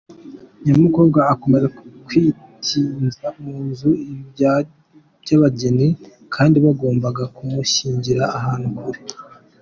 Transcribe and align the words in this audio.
Nyamukobwa 0.65 1.19
akomeza 1.33 1.67
kwitinza 2.05 3.27
mu 3.41 3.55
nzu 3.67 3.89
ibi 4.09 4.21
by’abageni 5.21 5.87
kandi 6.33 6.55
bagombaga 6.65 7.23
kumushyingira 7.35 8.23
ahantu 8.39 8.67
kure. 8.83 9.01